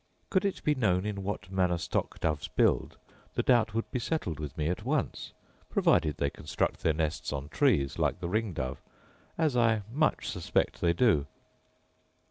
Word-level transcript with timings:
Could 0.31 0.45
it 0.45 0.63
be 0.63 0.73
known 0.73 1.05
in 1.05 1.21
what 1.21 1.51
manner 1.51 1.77
stock 1.77 2.19
doves 2.19 2.47
build, 2.47 2.97
the 3.35 3.43
doubt 3.43 3.75
would 3.75 3.91
be 3.91 3.99
settled 3.99 4.39
with 4.39 4.57
me 4.57 4.67
at 4.67 4.83
once, 4.83 5.31
provided 5.69 6.17
they 6.17 6.31
construct 6.31 6.81
their 6.81 6.91
nests 6.91 7.31
on 7.31 7.49
trees, 7.49 7.99
like 7.99 8.19
the 8.19 8.27
ring 8.27 8.53
dove, 8.53 8.81
as 9.37 9.55
I 9.55 9.83
much 9.93 10.27
suspect 10.27 10.81
they 10.81 10.93
do. 10.93 11.27